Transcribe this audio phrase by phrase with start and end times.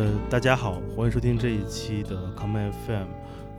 [0.00, 3.06] 呃，大家好，欢迎收听这一期的 Come FM。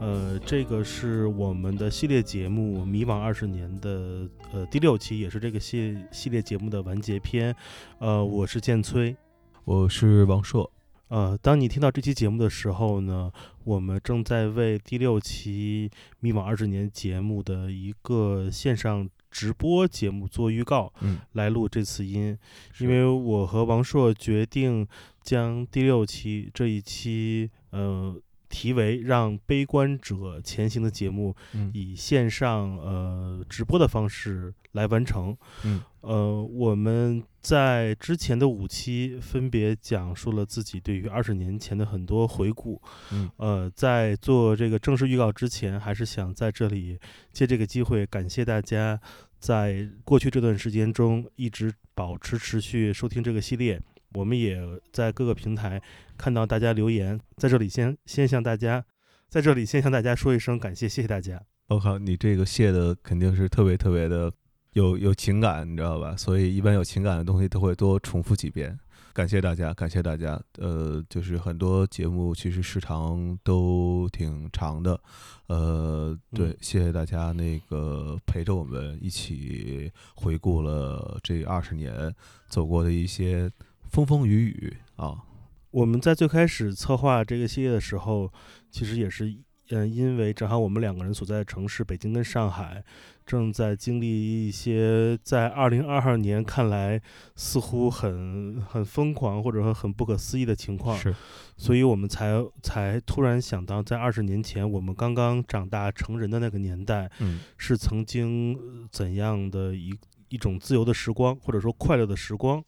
[0.00, 7.54] 呃，这个是我们的系列节目《迷惘二十年》的呃第六期，也是这个系系列节目的完结篇。
[8.00, 9.16] 呃，我是建崔，
[9.64, 10.68] 我是王硕。
[11.12, 13.30] 呃，当你听到这期节目的时候呢，
[13.64, 15.90] 我们正在为第六期
[16.20, 22.38] 《迷惘二十年》节目的一个线上直播节目做预告，嗯，来录这次音，
[22.78, 24.88] 因为我和王硕决定
[25.22, 28.18] 将第六期这一期，呃。
[28.52, 31.34] 题为“让悲观者前行”的节目，
[31.72, 35.34] 以线上呃直播的方式来完成。
[35.64, 42.80] 嗯，呃，我们在之前的五期分别讲述了自己对于二十年前的很多回顾。
[43.10, 46.98] 嗯，呃，在做这个正式预告之前，还是想在这里
[47.32, 49.00] 借这个机会感谢大家
[49.38, 53.80] 在过去这段时间中一直保持持续收听这个系列。
[54.14, 54.60] 我们也
[54.92, 55.80] 在各个平台
[56.16, 58.84] 看到大家留言，在这里先先向大家，
[59.28, 61.42] 在这里先向大家说一声感谢，谢谢大家。
[61.68, 64.30] 我靠，你这个谢的肯定是特别特别的
[64.74, 66.14] 有有情感，你知道吧？
[66.16, 68.78] 所以一般有情感的东西都会多重复几遍。
[69.14, 70.40] 感谢大家，感谢大家。
[70.58, 75.00] 呃，就是很多节目其实时长都挺长的，
[75.48, 82.14] 呃，对，谢谢大家那个陪着我们一起回顾了这二十年
[82.48, 83.50] 走过的一些。
[83.92, 85.22] 风风雨雨啊！
[85.70, 88.32] 我们在最开始策划这个系列的时候，
[88.70, 89.36] 其实也是，
[89.68, 92.82] 嗯，因为正好我们两个人所在的城市北京跟上海
[93.26, 97.00] 正在经历一些在二零二二年看来
[97.36, 101.14] 似乎很很疯狂或者说很不可思议的情况，是，
[101.58, 108.58] 所以我们才才突然想到，在二十年前我们刚刚长大成人的那个年代，嗯，是曾经
[108.90, 109.94] 怎样的一
[110.32, 112.64] 一种自由的时光，或者说快乐的时光。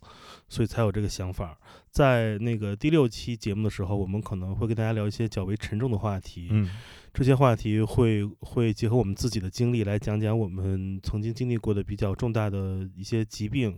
[0.47, 1.59] 所以才有这个想法，
[1.91, 6.49] 在那个第六期节目的时候，我们可能会跟大家聊一些较为沉重的话题。
[6.51, 6.71] 嗯，
[7.15, 13.77] 这些话题会会结合我们自己的经历来讲讲我们曾经经历过的比较重大的一些疾病，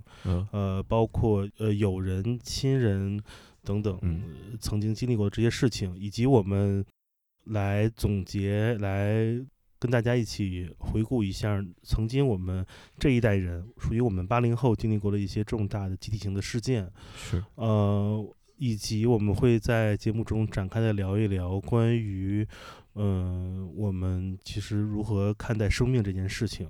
[0.50, 3.18] 呃，包括呃友人、亲人
[3.62, 3.98] 等等，
[4.60, 6.84] 曾经经历过的这些事情，以及我们
[7.44, 9.40] 来总结来。
[9.78, 12.64] 跟大家一起回顾一下曾经我们
[12.98, 17.44] 这一代人属于我们八零后经历过的一些重大的集体性的事件，是。
[17.56, 22.46] 呃，以及我们会在节目中展开的聊一聊关于
[22.94, 26.66] 嗯我们其实如何看待生命这件事情，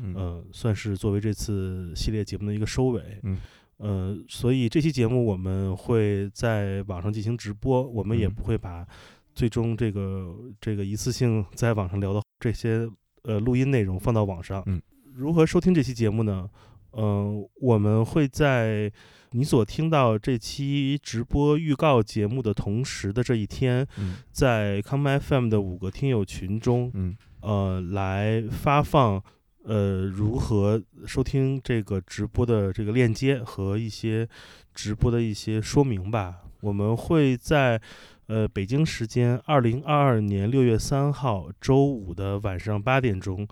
[0.00, 3.38] 嗯，算是作为这次系列节目的一个收尾，嗯，
[3.76, 8.86] 呃，所以这期节目我们会在网上进行直播，我们也不会把。
[9.36, 12.88] 最终，这个这个一次性在网上聊的这些
[13.22, 14.80] 呃录音内容放到网上，嗯，
[15.14, 16.48] 如何收听这期节目呢？
[16.92, 18.90] 嗯，我们会在
[19.32, 23.86] 你所听到这期直播预告节目的同时的这一天，
[24.32, 29.22] 在 Come FM 的五个听友群中，嗯，呃，来发放
[29.64, 34.26] 呃如何收听这个直播的这个链接和一些
[34.74, 36.36] 直播的一些说明吧。
[36.62, 37.78] 我们会在。
[38.26, 43.46] 呃，北京时间二零二二年六月三号周五的晚上八点钟，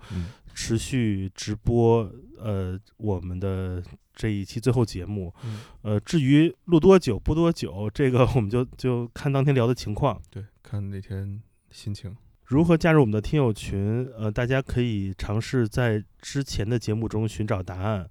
[0.53, 2.11] 持续直播。
[2.37, 3.81] 呃，我们的
[4.13, 5.33] 这一期最后节目，
[5.81, 10.21] 呃，至于录多久播多久，这个我们就就看当天聊的情况。
[10.29, 12.15] 对，看那天心情。
[12.43, 14.07] 如何加入我们的听友群？
[14.17, 18.07] 呃，大家可以尝试在之前的节目中寻找答案。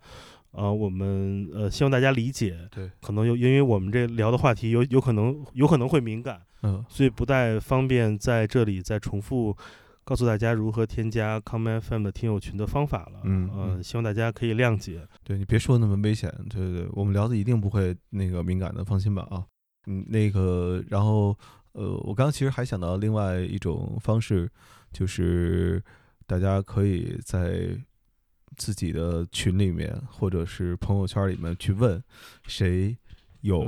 [0.53, 2.67] 呃，我们呃希望大家理解。
[2.71, 6.41] 对，可能有因为我们这聊的话题有有可能有可能会敏感。
[6.65, 9.55] 嗯，所以不太方便在这里再重复
[10.03, 13.21] 告诉大家如何添加 Come FM 的听友群的方法了。
[13.25, 15.07] 嗯呃，希望大家可以谅解。
[15.23, 19.45] 对你别说那么危险，对对对，我们聊的一定不会那个敏感的，放心吧啊。
[19.87, 21.37] 嗯，那个，然后
[21.73, 24.51] 呃，我刚刚其实还想到另外一种方式，
[24.91, 25.83] 就是
[26.27, 27.69] 大家可以在
[28.57, 32.03] 自己的群里面或者是朋友圈里面去问
[32.47, 32.97] 谁
[33.43, 33.63] 有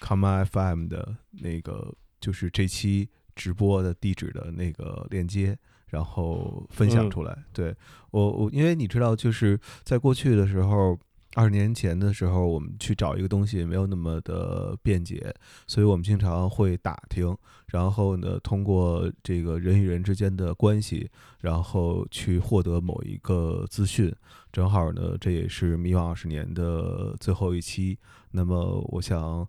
[0.00, 1.94] Come FM 的那个。
[2.20, 5.56] 就是这期直播的地址的那个链接，
[5.86, 7.44] 然后分享出来。
[7.52, 7.74] 对
[8.10, 10.98] 我，我因为你知道，就是在过去的时候，
[11.34, 15.32] 二十年前的时候，我们去找一个东西没有那么的便捷，
[15.66, 17.36] 所以我们经常会打听，
[17.66, 21.08] 然后呢，通过这个人与人之间的关系，
[21.40, 24.12] 然后去获得某一个资讯。
[24.50, 27.98] 正好呢，这也是迷惘二十年的最后一期。
[28.32, 29.46] 那么，我想。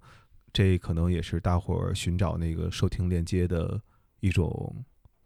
[0.52, 3.80] 这可能也是大伙儿寻找那个收听链接的
[4.20, 4.76] 一种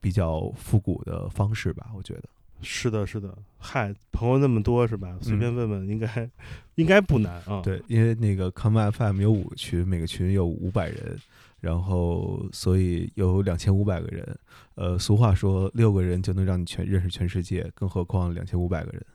[0.02, 2.24] 比较复古的方式吧，我觉得
[2.62, 3.38] 是的，是的。
[3.58, 5.18] 嗨，朋友那么多是吧？
[5.22, 6.30] 随便问问，应该
[6.76, 7.62] 应该不难啊。
[7.62, 11.18] 对，因为那个 Come FM 有五个群，每个群有五百人，
[11.60, 14.40] 然后所以有两千五百个人。
[14.76, 19.06] 呃，俗话说六个人就能让你全认识全世界，更何况两千五百个人。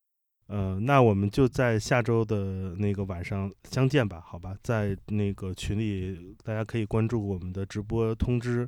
[0.48, 8.66] 呃，那我们就在下周的那个晚上相见吧，好吧，在那个群里大家可以关注我们的直播通知，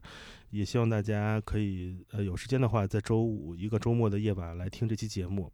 [0.50, 5.50] 也希望大家可以呃有时间的话，在周五一个周末的夜晚来听这期节目。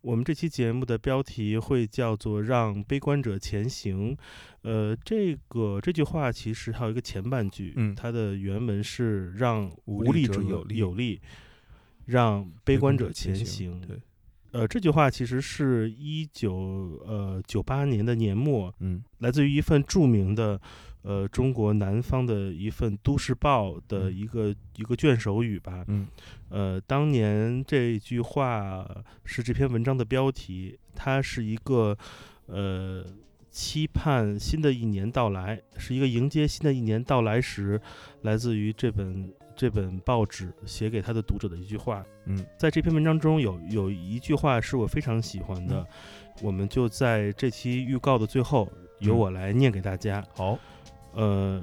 [0.00, 4.16] 我们这期节目的标题会叫做“让悲观者前行”。
[4.62, 11.20] 呃，这个这句话其实还有一个前半句，嗯它的原文是“让无无力者有力有力，
[12.06, 13.80] 让悲观者前前行”。
[13.86, 14.00] 对，
[14.52, 20.58] 呃，这句话其实是一九呃九八年的年末，嗯来自于一份著名的
[21.02, 25.84] 呃中国南方的一份《都市报》的嗯一个、一个卷首语吧。
[25.88, 26.08] 嗯
[26.48, 28.88] 呃，当年这句话
[29.24, 31.96] 是这篇文章的标题，它是一个
[32.46, 33.04] 呃
[33.50, 37.80] 期盼新的一年到来，是一个迎接新的一年到来时，
[38.22, 42.06] 来自于这本这本报纸写给他的读者的一句话。
[42.26, 45.86] 嗯在这篇文章中有有一句话是我非常喜欢的，嗯
[46.42, 48.70] 我们就在这期预告的最后
[49.00, 50.24] 由嗯我来念给大家。
[50.36, 50.56] 好，
[51.12, 51.60] 呃，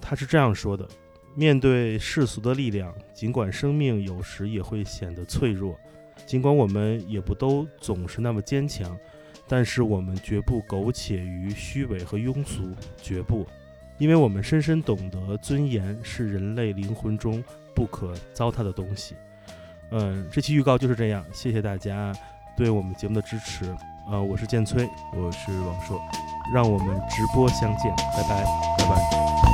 [0.00, 0.88] 他是这样说的：
[1.36, 5.78] 面对世俗的力量，尽管生命有时也会显得脆弱，
[6.26, 8.98] 尽管我们也不都总是那么坚强，
[9.46, 13.46] 但是我们绝不苟且于虚伪和庸俗，绝不，
[13.98, 17.42] 因为我们深深懂得尊严是人类灵魂中
[17.74, 19.14] 不可糟蹋的东西。
[19.90, 22.12] 嗯，这期预告就是这样，谢谢大家
[22.56, 23.74] 对我们节目的支持。
[24.10, 26.00] 呃，我是建崔，我是王硕，
[26.54, 28.44] 让我们直播相见，拜拜。
[28.78, 29.45] 拜拜。